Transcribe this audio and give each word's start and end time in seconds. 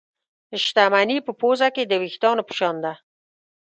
شتمني 0.63 1.17
په 1.25 1.31
پوزه 1.39 1.67
کې 1.75 1.83
د 1.85 1.93
وېښتانو 2.01 2.41
په 2.47 2.53
شان 2.59 2.75
ده. 2.83 2.93